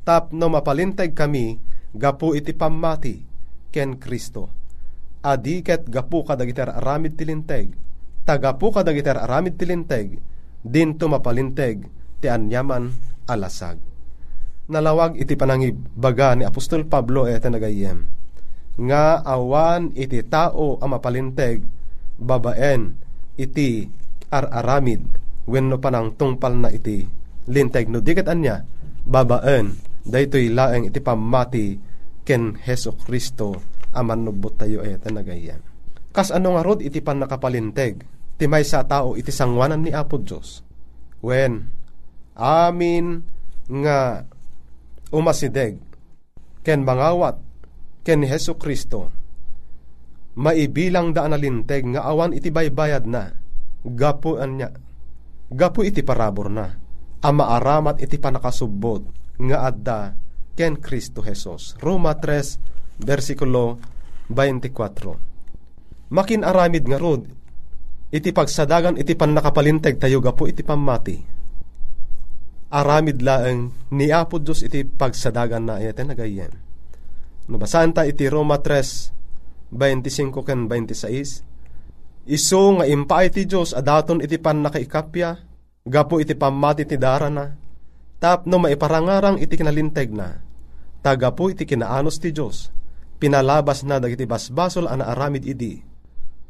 tapno 0.09 0.49
mapalinteg 0.49 1.13
kami 1.13 1.61
gapu 1.93 2.33
iti 2.33 2.57
pamati 2.57 3.21
ken 3.69 4.01
Kristo. 4.01 4.49
Adiket 5.21 5.85
gapu 5.85 6.25
kadagiter 6.25 6.73
aramid 6.73 7.13
tilinteg, 7.13 7.69
tagapu 8.25 8.73
kadagiter 8.73 9.21
aramid 9.21 9.61
tilinteg, 9.61 10.17
dinto 10.65 11.05
mapalinteg 11.05 11.85
ti 12.17 12.25
anyaman 12.25 12.89
alasag. 13.29 13.77
Nalawag 14.65 15.21
iti 15.21 15.37
panangibaga 15.37 16.33
ni 16.33 16.41
Apostol 16.41 16.89
Pablo 16.89 17.29
ete 17.29 17.53
nagayem, 17.53 18.09
nga 18.81 19.21
awan 19.21 19.93
iti 19.93 20.25
tao 20.25 20.81
ang 20.81 20.89
mapalinteg, 20.97 21.61
babaen 22.17 22.97
iti 23.37 23.85
ar-aramid, 24.33 25.05
wenno 25.45 25.77
panang 25.77 26.17
tungpal 26.17 26.57
na 26.57 26.73
iti 26.73 27.05
linteg 27.45 27.93
no 27.93 28.01
diket 28.01 28.25
anya, 28.25 28.65
babaen 29.05 29.88
daytoy 30.05 30.51
laeng 30.51 30.87
iti 30.87 30.99
pamati 31.03 31.75
ken 32.23 32.55
Heso 32.59 32.95
Kristo 32.95 33.79
aman 33.93 34.25
nubot 34.25 34.53
tayo 34.53 34.85
ay 34.85 35.01
tanagayan. 35.01 35.61
Kas 36.09 36.33
ano 36.33 36.57
nga 36.57 36.65
rod 36.65 36.81
iti 36.81 37.01
pan 37.01 37.21
nakapalinteg, 37.21 38.01
ti 38.37 38.45
may 38.49 38.65
sa 38.65 38.85
tao 38.85 39.13
iti 39.13 39.29
sangwanan 39.29 39.85
ni 39.85 39.91
Apo 39.93 40.17
Diyos. 40.21 40.65
When, 41.21 41.69
amin 42.39 43.21
nga 43.69 44.25
umasideg, 45.13 45.77
ken 46.65 46.81
mangawat, 46.81 47.37
ken 48.01 48.25
Heso 48.25 48.57
Kristo, 48.57 49.13
maibilang 50.39 51.13
daan 51.13 51.35
linteg 51.37 51.85
nga 51.93 52.07
awan 52.07 52.33
iti 52.33 52.49
baybayad 52.49 53.05
na, 53.05 53.35
gapo 53.85 54.39
anya, 54.39 54.73
gapo 55.51 55.85
iti 55.85 56.01
parabor 56.01 56.49
na, 56.49 56.73
ama 57.21 57.53
aramat 57.59 58.01
iti 58.01 58.17
panakasubbot, 58.17 59.18
nga 59.39 59.57
adda 59.65 60.13
ken 60.59 60.75
Kristo 60.77 61.23
Jesus. 61.23 61.79
Roma 61.79 62.19
3 62.19 62.99
versikulo 62.99 63.79
24. 64.27 66.11
Makin 66.11 66.41
aramid 66.43 66.83
nga 66.83 66.99
rod 66.99 67.23
iti 68.11 68.33
pagsadagan 68.35 68.99
iti 68.99 69.13
pan 69.15 69.31
nakapalinteg 69.31 69.95
tayo 70.01 70.19
gapo 70.19 70.45
iti 70.49 70.61
pamati. 70.65 71.17
Aramid 72.69 73.25
laeng 73.25 73.89
ni 73.97 74.13
Apo 74.13 74.37
Diyos 74.37 74.61
iti 74.61 74.85
pagsadagan 74.85 75.65
na 75.65 75.81
iti 75.81 76.05
nagayen. 76.05 76.53
No 77.49 77.57
basahan 77.57 77.97
ta 77.97 78.05
iti 78.05 78.29
Roma 78.29 78.61
3 78.61 79.73
25 79.73 80.45
ken 80.45 80.69
26 80.69 82.29
Iso 82.29 82.61
nga 82.77 82.85
impay 82.85 83.33
ti 83.33 83.49
Diyos 83.49 83.73
adaton 83.73 84.21
iti 84.21 84.37
pan 84.37 84.61
nakaikapya 84.61 85.29
gapo 85.89 86.21
iti 86.21 86.37
pamati 86.37 86.85
ti 86.85 86.93
dara 87.01 87.25
na 87.33 87.49
tapno 88.19 88.59
maiparangarang 88.59 89.39
iti 89.39 89.55
kinalinteg 89.55 90.11
na, 90.11 90.43
taga 90.99 91.31
po 91.31 91.47
iti 91.47 91.63
kinaanos 91.63 92.19
ti 92.19 92.35
Diyos, 92.35 92.67
pinalabas 93.17 93.87
na 93.87 93.97
dagiti 93.97 94.27
basbasol 94.27 94.91
ana 94.91 95.07
aramid 95.07 95.47
idi, 95.47 95.79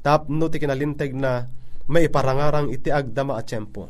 tapno 0.01 0.49
ti 0.49 0.57
kinalinteg 0.57 1.13
na 1.13 1.45
maiparangarang 1.89 2.73
iti 2.73 2.89
agdama 2.89 3.37
a 3.37 3.45
tiyempo. 3.45 3.89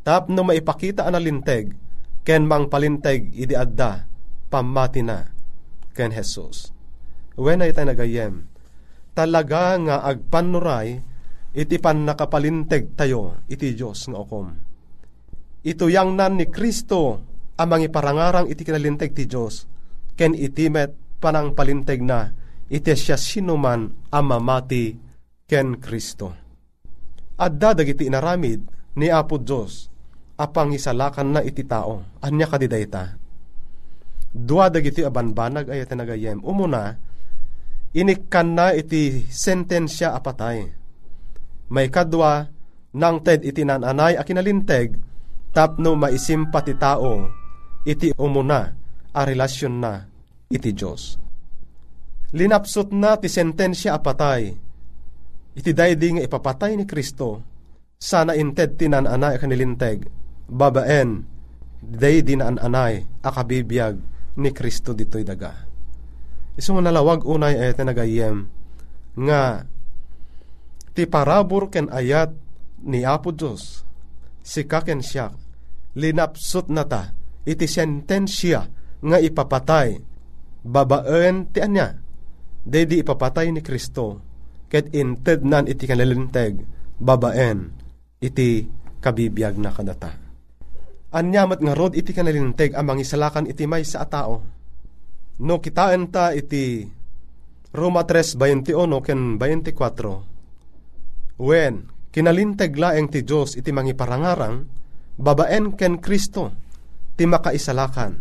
Tapno 0.00 0.40
maipakita 0.40 1.04
ana 1.04 1.20
linteg, 1.20 1.76
ken 2.24 2.48
mang 2.48 2.72
palinteg 2.72 3.36
idi 3.36 3.52
adda, 3.52 4.08
pamati 4.48 5.04
na, 5.04 5.28
ken 5.92 6.08
Jesus. 6.08 6.72
When 7.36 7.60
ay 7.60 7.76
tayo 7.76 7.92
nagayem, 7.92 8.48
talaga 9.12 9.76
nga 9.76 9.96
agpanuray, 10.08 11.04
iti 11.52 11.76
pan 11.76 12.08
nakapalinteg 12.08 12.96
tayo, 12.96 13.44
iti 13.46 13.76
Diyos 13.76 14.08
nga 14.08 14.18
okom. 14.24 14.67
Ito 15.68 15.92
yang 15.92 16.16
nan 16.16 16.40
ni 16.40 16.48
Kristo, 16.48 17.20
amang 17.60 17.84
iparangarang 17.84 18.48
iti 18.48 18.64
kinalinteg 18.64 19.12
ti 19.12 19.28
Diyos, 19.28 19.68
ken 20.16 20.32
itimet 20.32 21.20
panang 21.20 21.52
palinteg 21.52 22.00
na, 22.00 22.32
iti 22.72 22.88
siya 22.96 23.20
sinuman 23.20 24.08
amamati 24.08 24.96
ken 25.44 25.76
Kristo. 25.76 26.32
Adda 27.36 27.76
dagiti 27.76 28.08
inaramid 28.08 28.64
ni 28.96 29.12
Apo 29.12 29.36
Diyos, 29.36 29.92
apang 30.40 30.72
isalakan 30.72 31.36
na 31.36 31.40
iti 31.44 31.68
tao, 31.68 32.16
anya 32.24 32.48
kadidayta. 32.48 33.20
Dua 34.32 34.72
dagiti 34.72 35.04
abanbanag 35.04 35.68
ay 35.68 35.84
nagayem. 35.84 36.40
Umuna, 36.40 36.96
inikkan 37.92 38.56
na 38.56 38.72
iti 38.72 39.28
sentensya 39.28 40.16
apatay. 40.16 40.64
May 41.68 41.92
kadwa, 41.92 42.48
nang 42.96 43.20
ted 43.20 43.44
iti 43.44 43.68
nananay 43.68 44.16
a 44.16 44.24
kinalinteg, 44.24 45.07
tapno 45.52 45.96
maisimpa 45.96 46.60
ti 46.62 46.74
tao, 46.76 47.28
iti 47.84 48.12
umuna, 48.16 48.72
a 49.14 49.20
relasyon 49.24 49.74
na, 49.80 50.04
iti 50.52 50.70
Diyos. 50.76 51.16
Linapsot 52.36 52.92
na 52.92 53.16
ti 53.16 53.26
sentensya 53.26 53.96
apatay, 53.96 54.52
iti 55.56 55.70
daydi 55.72 56.18
nga 56.18 56.22
ipapatay 56.28 56.76
ni 56.76 56.84
Kristo, 56.84 57.40
sana 57.96 58.36
inted 58.36 58.76
ti 58.76 58.86
nananay 58.86 59.34
a 59.34 59.40
kanilinteg, 59.40 60.06
babaen, 60.46 61.24
daydi 61.82 62.36
na 62.36 62.52
ananay 62.52 63.06
akabibiyag 63.24 63.96
ni 64.38 64.50
Kristo 64.54 64.94
dito'y 64.94 65.24
daga. 65.26 65.66
Iso 66.58 66.74
nga 66.74 66.90
nalawag 66.90 67.22
unay 67.22 67.54
ay 67.54 67.74
nagayem 67.74 68.50
nga 69.18 69.62
ti 70.94 71.06
parabor 71.06 71.70
ken 71.70 71.86
ayat 71.90 72.34
ni 72.82 73.06
Apo 73.06 73.30
Diyos 73.30 73.87
si 74.48 74.64
kaken 74.64 75.04
siya 75.04 75.28
linapsot 75.92 76.72
na 76.72 76.88
ta 76.88 77.12
iti 77.44 77.68
sentensya 77.68 78.64
nga 79.04 79.18
ipapatay 79.20 80.00
babaen 80.64 81.52
ti 81.52 81.60
anya 81.60 82.00
dedi 82.64 83.04
ipapatay 83.04 83.52
ni 83.52 83.60
Kristo 83.60 84.24
ket 84.72 84.88
inted 84.96 85.44
nan 85.44 85.68
iti 85.68 85.84
kanalinteg 85.84 86.64
babaen 86.96 87.76
iti 88.18 88.66
kabibiyag 88.98 89.54
na 89.56 89.70
kadata. 89.70 90.10
Anyamat 91.08 91.64
nga 91.64 91.72
rod 91.72 91.96
iti 91.96 92.12
kanalinteg 92.12 92.76
amang 92.76 93.00
isalakan 93.00 93.48
iti 93.48 93.64
may 93.64 93.80
sa 93.86 94.04
tao. 94.04 94.44
No 95.40 95.56
kitaan 95.62 96.12
ta 96.12 96.36
iti 96.36 96.84
Roma 97.72 98.04
3:21 98.04 99.06
ken 99.06 99.40
24. 99.40 101.38
When 101.38 101.88
kinalinteg 102.10 102.76
laeng 102.76 103.08
ti 103.12 103.22
Dios 103.24 103.56
iti 103.58 103.72
mangiparangarang 103.72 104.66
babaen 105.18 105.74
ken 105.74 105.98
Kristo 106.00 106.52
ti 107.18 107.26
makaisalakan. 107.26 108.12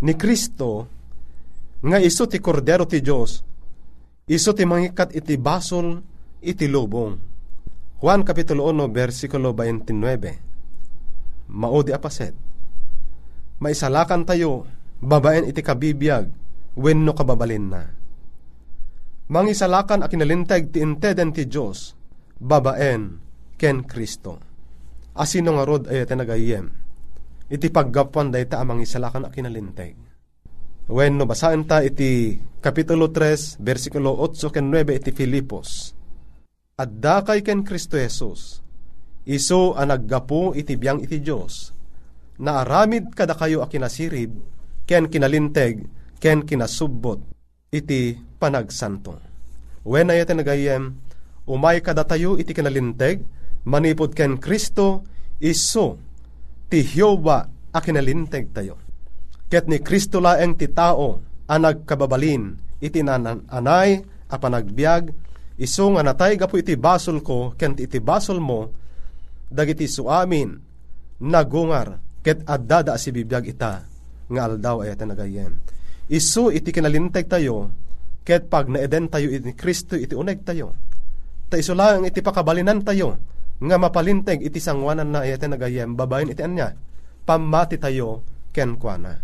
Ni 0.00 0.16
Kristo 0.16 0.88
nga 1.80 1.98
iso 2.00 2.26
ti 2.28 2.40
kordero 2.40 2.86
ti 2.88 3.00
Dios 3.04 3.44
iso 4.30 4.54
ti 4.54 4.62
mangikat 4.62 5.10
iti 5.10 5.34
basol 5.34 5.98
iti 6.38 6.70
lubong. 6.70 7.18
Juan 8.00 8.24
Kapitulo 8.24 8.72
1, 8.72 8.88
versikulo 8.88 9.52
29. 9.52 11.52
Maudi 11.52 11.92
apaset. 11.92 12.32
Maisalakan 13.60 14.24
tayo, 14.24 14.64
babaen 15.04 15.44
iti 15.44 15.60
kabibiyag, 15.60 16.32
wenno 16.80 17.12
kababalin 17.12 17.66
na. 17.68 17.92
Mangisalakan 19.28 20.00
a 20.00 20.08
ti 20.08 20.16
inteden 20.80 21.36
ti 21.36 21.44
Diyos, 21.44 21.92
babaen 22.40 23.20
ken 23.60 23.84
Kristo. 23.84 24.40
Asino 25.14 25.54
nga 25.60 25.68
rod 25.68 25.84
ay 25.92 26.08
nagayem, 26.08 26.66
iti 27.52 27.68
paggapuan 27.68 28.32
day 28.32 28.48
ta 28.48 28.64
amang 28.64 28.80
isalakan 28.80 29.28
a 29.28 29.30
kinalinteg. 29.30 29.94
Wenno 30.90 31.28
basaen 31.28 31.68
ta 31.68 31.84
iti 31.84 32.40
Kapitulo 32.58 33.12
3, 33.12 33.60
versikulo 33.62 34.16
8 34.24 34.50
ken 34.50 34.66
9 34.72 34.96
iti 34.96 35.10
Filipos 35.14 36.00
at 36.80 36.88
dakay 36.96 37.44
ken 37.44 37.60
Kristo 37.60 38.00
Jesus, 38.00 38.64
iso 39.28 39.76
ang 39.76 39.92
naggapo 39.92 40.56
iti 40.56 40.80
biyang 40.80 41.04
iti 41.04 41.20
Diyos, 41.20 41.76
na 42.40 42.64
aramid 42.64 43.12
kada 43.12 43.36
kayo 43.36 43.60
a 43.60 43.68
kinasirib, 43.68 44.32
ken 44.88 45.12
kinalinteg, 45.12 45.84
ken 46.16 46.40
kinasubbot, 46.40 47.20
iti 47.68 48.16
panagsanto. 48.40 49.20
When 49.84 50.08
ay 50.08 50.24
nagayem, 50.24 50.96
umay 51.48 51.80
kada 51.80 52.04
tayo 52.04 52.36
iti 52.36 52.52
kinalinteg, 52.52 53.22
manipod 53.64 54.16
ken 54.16 54.40
Kristo, 54.40 55.04
iso, 55.40 56.00
ti 56.68 56.84
Hioba 56.84 57.48
a 57.72 57.78
kinalinteg 57.78 58.52
tayo. 58.52 58.76
Ket 59.50 59.66
ni 59.66 59.82
Kristo 59.82 60.22
laeng 60.22 60.54
ti 60.54 60.70
tao, 60.70 61.18
ang 61.50 61.60
nagkababalin, 61.66 62.54
iti 62.78 63.02
nananay, 63.02 63.98
a 64.30 64.36
panagbiag, 64.38 65.10
iso 65.58 65.84
nga 65.90 66.06
natay 66.06 66.38
gapo 66.38 66.54
iti 66.54 66.78
basol 66.78 67.18
ko, 67.20 67.58
ken 67.58 67.74
iti 67.74 67.98
basol 67.98 68.38
mo, 68.38 68.70
dagiti 69.50 69.90
suamin, 69.90 70.54
nagungar, 71.26 71.98
ket 72.22 72.46
addada 72.46 72.94
si 72.94 73.10
bibiyag 73.10 73.50
ita, 73.50 73.82
nga 74.30 74.42
aldaw 74.46 74.86
ay 74.86 74.94
nagayem. 74.94 75.58
Isu 76.06 76.54
iti 76.54 76.70
kinalinteg 76.70 77.26
tayo, 77.26 77.74
ket 78.22 78.46
pag 78.46 78.70
naeden 78.70 79.10
tayo 79.10 79.26
iti 79.26 79.50
Kristo 79.58 79.98
iti 79.98 80.14
uneg 80.14 80.46
tayo. 80.46 80.89
Ta 81.50 81.58
iso 81.58 81.74
lang 81.74 82.06
iti 82.06 82.22
pakabalinan 82.22 82.86
tayo, 82.86 83.18
nga 83.58 83.76
mapalinteg 83.76 84.40
iti 84.40 84.62
sangwanan 84.62 85.10
na 85.10 85.26
ay 85.26 85.34
nagayem, 85.34 85.98
babayin 85.98 86.30
iti 86.30 86.46
anya, 86.46 86.78
pamati 87.26 87.76
tayo 87.76 88.22
ken 88.54 88.78
kuana. 88.78 89.18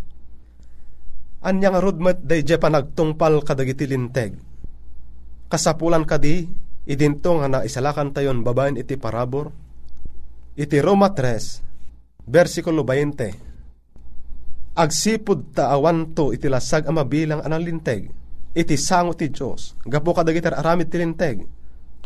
Anya 1.46 1.70
nga 1.70 1.80
rudmet 1.80 2.26
day 2.26 2.42
pa 2.58 2.66
nagtungpal 2.66 3.46
kadagiti 3.46 3.86
linteg, 3.86 4.34
kasapulan 5.46 6.02
kadi, 6.02 6.44
idinto 6.90 7.38
nga 7.38 7.46
na 7.46 7.62
isalakan 7.62 8.10
tayon 8.10 8.42
babaen 8.42 8.76
iti 8.76 8.98
parabor. 8.98 9.54
Iti 10.56 10.80
Roma 10.80 11.12
3, 11.12 12.26
versikulo 12.26 12.82
20. 12.82 14.76
Agsipud 14.76 15.56
ta 15.56 15.72
awan 15.72 16.12
to 16.12 16.32
iti 16.36 16.48
lasag 16.50 16.84
ang 16.88 17.00
mabilang 17.00 17.40
anang 17.44 17.64
linteg, 17.64 18.08
iti 18.52 18.76
sango 18.76 19.16
ti 19.16 19.32
Diyos, 19.32 19.76
gapo 19.84 20.12
kadagiti 20.12 20.48
aramid 20.52 20.88
ti 20.88 20.96
linteg, 21.00 21.55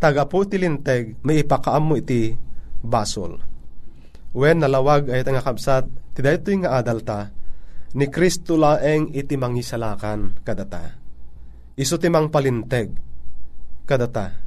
tagapo 0.01 0.43
ti 0.49 0.57
linteg, 0.57 1.21
may 1.21 1.45
ipakaam 1.45 1.93
iti 2.01 2.33
basol. 2.81 3.37
When 4.33 4.65
nalawag 4.65 5.13
ay 5.13 5.21
nga 5.23 5.45
kapsat, 5.45 5.85
ti 6.17 6.25
dayto 6.25 6.49
nga 6.57 6.81
adalta, 6.81 7.29
ni 7.93 8.09
Kristo 8.09 8.57
laeng 8.57 9.13
iti 9.13 9.37
mangisalakan 9.37 10.41
kadata. 10.41 10.97
Iso 11.77 12.01
ti 12.01 12.09
mang 12.09 12.33
palinteg, 12.33 12.97
kadata. 13.85 14.41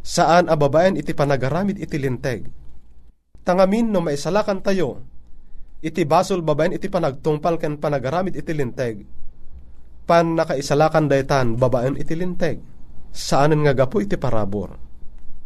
Saan 0.00 0.48
a 0.48 0.56
iti 0.96 1.12
panagaramid 1.12 1.76
iti 1.76 2.00
linteg. 2.00 2.48
Tangamin 3.44 3.92
no 3.92 4.00
maisalakan 4.00 4.64
tayo, 4.64 5.04
iti 5.84 6.08
basol 6.08 6.40
babaen 6.40 6.72
iti 6.72 6.88
panagtungpal 6.88 7.60
ken 7.60 7.76
panagaramid 7.76 8.32
iti 8.38 8.52
linteg. 8.56 9.04
Pan 10.08 10.32
nakaisalakan 10.32 11.12
daytan 11.12 11.60
babaen 11.60 12.00
iti 12.00 12.16
linteg. 12.16 12.77
Saanen 13.12 13.64
nga 13.64 13.74
gapo 13.74 13.98
iti 13.98 14.16
parabor. 14.16 14.76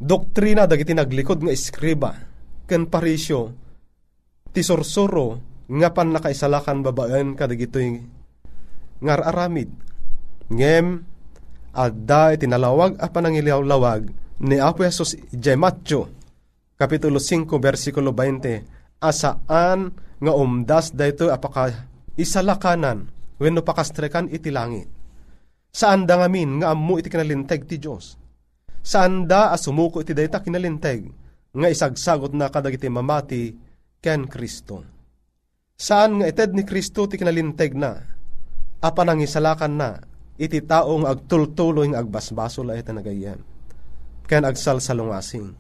Doktrina 0.02 0.66
dagiti 0.66 0.92
naglikod 0.92 1.46
nga 1.46 1.54
iskriba 1.54 2.10
ken 2.66 2.90
parisyo 2.90 3.54
ti 4.50 4.60
sorsoro 4.60 5.38
nga 5.70 5.88
pan 5.94 6.12
nakaisalakan 6.12 6.82
babaen 6.84 7.38
kadagitoy 7.38 8.02
ngar 9.02 9.20
aramid. 9.24 9.70
Ngem 10.52 11.00
adda 11.72 12.36
iti 12.36 12.44
nalawag 12.44 13.00
a 13.00 13.08
panangilawlawag 13.08 14.12
ni 14.42 14.58
Apo 14.58 14.82
Jesus 14.82 15.14
Matyo, 15.54 16.10
Kapitulo 16.74 17.22
5, 17.22 17.46
versikulo 17.62 18.10
20, 18.10 18.98
asaan 18.98 19.94
nga 20.18 20.32
umdas 20.34 20.90
dayto 20.94 21.30
apaka 21.30 21.86
isalakanan 22.18 23.06
wenno 23.38 23.62
pakastrekan 23.62 24.30
iti 24.30 24.50
langit. 24.50 25.01
Saan 25.72 26.04
da 26.04 26.20
ngamin 26.20 26.60
nga 26.60 26.76
ammo 26.76 27.00
iti 27.00 27.08
kinalinteg 27.08 27.64
ti 27.64 27.80
Dios. 27.80 28.20
Saan 28.84 29.24
da 29.24 29.56
asumuko 29.56 30.04
iti 30.04 30.12
dayta 30.12 30.44
kinalinteg 30.44 31.08
nga 31.56 31.68
isagsagot 31.72 32.36
na 32.36 32.52
kadagiti 32.52 32.92
mamati 32.92 33.56
ken 34.04 34.28
Kristo. 34.28 34.84
Saan 35.72 36.20
nga 36.20 36.28
ited 36.28 36.52
ni 36.52 36.68
Kristo 36.68 37.08
ti 37.08 37.16
kinalinteg 37.16 37.72
na 37.72 37.96
apanangisalakan 38.84 39.72
na 39.72 39.96
iti 40.36 40.60
taong 40.60 41.08
agtultuloy 41.08 41.88
ng 41.88 41.96
agbasbaso 41.96 42.60
la 42.60 42.76
iti 42.76 42.92
nagayem. 42.92 43.40
Ken 44.28 44.44
agsal 44.44 44.76
sa 44.84 44.92
lungasing. 44.92 45.56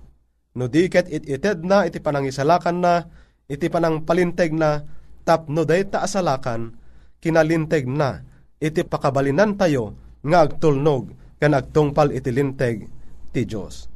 No 0.60 0.68
diket 0.68 1.08
it 1.08 1.24
ited 1.24 1.64
na 1.64 1.88
iti 1.88 2.04
panangisalakan 2.04 2.84
na 2.84 3.08
iti 3.48 3.72
panang 3.72 4.04
palinteg 4.04 4.52
na 4.52 4.84
tapno 5.24 5.64
day 5.64 5.88
ta 5.88 6.04
asalakan 6.04 6.76
kinalinteg 7.16 7.88
na 7.88 8.31
iti 8.62 8.86
pakabalinan 8.86 9.58
tayo 9.58 9.98
nga 10.22 10.46
agtulnog 10.46 11.10
ken 11.42 11.58
agtungpal 11.58 12.14
iti 12.14 12.30
linteg 12.30 12.86
ti 13.34 13.42
Dios. 13.42 13.90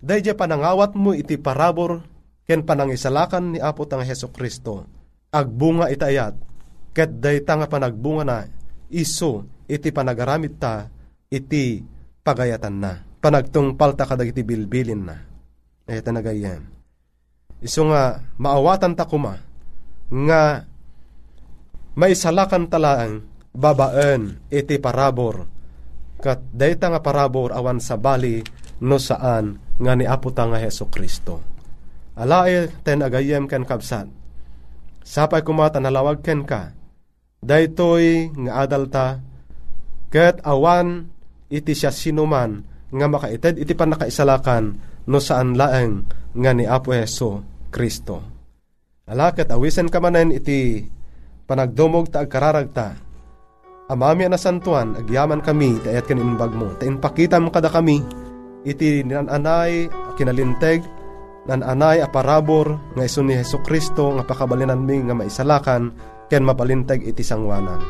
Dayjay 0.00 0.32
panangawat 0.32 0.96
mo 0.96 1.12
iti 1.12 1.36
parabor 1.36 2.00
ken 2.48 2.64
panangisalakan 2.64 3.52
ni 3.52 3.58
Apo 3.60 3.84
tang 3.84 4.00
Heso 4.00 4.32
Kristo. 4.32 4.88
Agbunga 5.28 5.92
itayat 5.92 6.32
ket 6.96 7.20
dayta 7.20 7.60
nga 7.60 7.68
panagbunga 7.68 8.24
na 8.24 8.38
iso 8.88 9.44
iti 9.68 9.92
panagaramit 9.92 10.56
ta 10.56 10.88
iti 11.28 11.84
pagayatan 12.24 12.76
na. 12.80 12.92
Panagtungpal 13.20 13.96
ta 13.96 14.08
kadag 14.08 14.32
iti 14.32 14.40
bilbilin 14.40 15.02
na. 15.04 15.16
Ayata 15.84 16.12
nagayan. 16.12 16.64
Iso 17.60 17.84
nga 17.88 18.24
maawatan 18.40 18.96
ta 18.96 19.04
kuma 19.04 19.40
nga 20.08 20.68
maisalakan 21.96 22.68
talaang 22.68 23.33
babaen 23.54 24.42
iti 24.50 24.82
parabor 24.82 25.46
kat 26.18 26.42
dayta 26.50 26.90
nga 26.90 27.00
parabor 27.00 27.54
awan 27.54 27.78
sa 27.78 27.94
bali 27.94 28.42
no 28.82 28.98
saan 28.98 29.60
nga 29.78 29.92
ni 29.94 30.08
Apo 30.08 30.34
ta 30.34 30.48
nga 30.48 30.58
Heso 30.58 30.90
Kristo. 30.90 31.42
Alae 32.14 32.70
ten 32.82 33.02
agayem 33.02 33.46
ken 33.50 33.66
kabsat. 33.66 34.06
Sapay 35.04 35.42
kumata 35.44 35.82
nalawag 35.82 36.22
ken 36.24 36.46
ka. 36.46 36.72
Daytoy 37.44 38.32
nga 38.32 38.64
adalta 38.64 39.20
ket 40.08 40.40
awan 40.46 41.10
iti 41.52 41.76
siya 41.76 41.92
sinuman 41.92 42.64
nga 42.88 43.06
makaited 43.10 43.60
iti 43.60 43.76
panakaisalakan 43.76 44.64
no 45.10 45.18
saan 45.20 45.58
laeng 45.58 46.08
nga 46.32 46.50
ni 46.56 46.64
Apo 46.64 46.96
Heso 46.96 47.44
Kristo. 47.68 48.24
Alaket 49.04 49.52
awisen 49.52 49.92
ka 49.92 50.00
manen 50.00 50.32
iti 50.32 50.80
panagdumog 51.44 52.08
ta 52.08 52.24
agkararagta. 52.24 53.03
Amami 53.84 54.24
na 54.24 54.40
santuan, 54.40 54.96
agyaman 54.96 55.44
kami, 55.44 55.76
taayat 55.84 56.08
kanimbag 56.08 56.56
mo. 56.56 56.72
Tain 56.80 56.96
pakitam 56.96 57.52
kada 57.52 57.68
kami, 57.68 58.00
iti 58.64 59.04
nananay 59.04 59.92
kinalinteg 60.16 60.80
nananay 61.44 62.00
a 62.00 62.08
parabor 62.08 62.80
nga 62.96 63.04
iso 63.04 63.20
ni 63.20 63.36
Heso 63.36 63.60
Kristo 63.60 64.16
nga 64.16 64.24
pakabalinan 64.24 64.80
mi 64.80 65.04
nga 65.04 65.12
maisalakan 65.12 65.92
ken 66.32 66.48
mapalinteg 66.48 67.04
iti 67.04 67.20
sangwanan. 67.20 67.80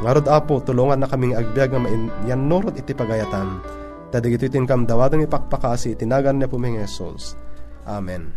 Ngarod 0.00 0.26
apo 0.32 0.64
tulungan 0.64 1.04
na 1.04 1.08
kaming 1.08 1.36
agbyag 1.36 1.76
nga 1.76 1.80
mainyan 1.80 2.48
norot 2.48 2.74
iti 2.80 2.96
pagayatan. 2.96 3.60
Tadig 4.08 4.40
iti 4.40 4.48
tinkam 4.48 4.88
dawadan 4.88 5.28
ipakpakasi 5.28 5.92
tinagan 6.00 6.40
niya 6.40 6.48
puming 6.48 6.80
Jesus. 6.80 7.36
Amen. 7.84 8.32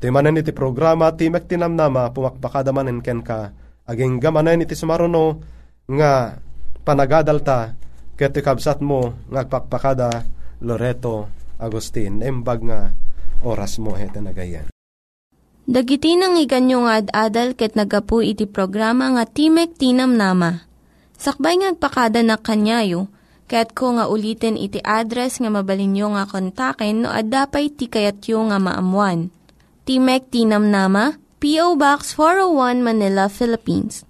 Timanan 0.00 0.40
iti 0.40 0.56
programa 0.56 1.12
Timek 1.12 1.44
Tinamnama 1.44 2.08
pumakpakada 2.16 2.72
manen 2.72 3.04
ken 3.04 3.20
ka 3.20 3.52
aging 3.84 4.16
gamanen 4.16 4.64
iti 4.64 4.72
sumaruno 4.72 5.36
nga 5.90 6.38
panagadalta 6.86 7.74
ket 8.14 8.36
kabsat 8.36 8.78
mo 8.84 9.16
nga 9.32 9.42
agpakpakada 9.42 10.28
Loreto 10.60 11.32
Agustin 11.56 12.20
embag 12.20 12.60
nga 12.64 12.80
oras 13.42 13.80
mo 13.80 13.96
heta 13.96 14.20
nagayan. 14.20 14.68
Dagiti 15.70 16.18
nang 16.18 16.34
iganyo 16.34 16.84
nga 16.84 16.98
ad-adal 16.98 17.54
ket 17.54 17.78
nagapu 17.78 18.20
iti 18.20 18.44
programa 18.44 19.12
nga 19.14 19.24
Timek 19.24 19.78
Tinam 19.78 20.18
Nama. 20.18 20.66
Sakbay 21.14 21.62
ngagpakada 21.62 22.24
na 22.24 22.40
kanyayo, 22.40 23.12
ket 23.46 23.76
ko 23.76 23.94
nga 23.94 24.10
ulitin 24.10 24.58
iti 24.58 24.82
address 24.82 25.38
nga 25.38 25.52
mabalinyo 25.52 26.16
nga 26.16 26.24
kontaken 26.26 27.04
no 27.04 27.08
ad-dapay 27.12 27.70
tikayatyo 27.70 28.50
nga 28.50 28.58
maamuan. 28.58 29.30
Timek 29.86 30.26
Tinam 30.32 30.74
Nama, 30.74 31.16
P.O. 31.38 31.78
Box 31.78 32.18
401 32.18 32.82
Manila, 32.82 33.30
Philippines. 33.30 34.09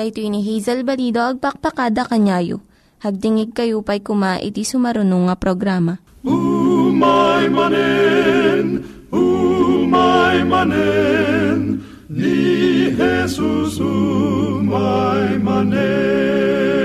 Daytoy 0.00 0.32
ni 0.32 0.40
Hazel 0.40 0.80
Balido 0.80 1.20
agpakpakada 1.20 2.08
kanyayo 2.08 2.64
Hagdingig 3.04 3.52
kayo 3.52 3.84
pa'y 3.84 4.00
kuma 4.00 4.40
iti 4.40 4.64
sumarunong 4.64 5.28
nga 5.28 5.36
programa. 5.36 6.00
Umay 6.20 7.48
manen, 7.48 8.84
umay 9.08 10.44
manen, 10.44 11.80
ni 12.12 12.92
Jesus 12.92 13.80
umay 13.80 15.40
manen. 15.40 16.79